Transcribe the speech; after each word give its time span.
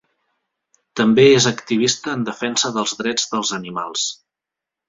També 1.01 1.25
és 1.33 1.47
activista 1.51 2.15
en 2.15 2.25
defensa 2.31 2.75
dels 2.79 2.97
drets 3.03 3.31
dels 3.35 3.55
animals. 3.63 4.09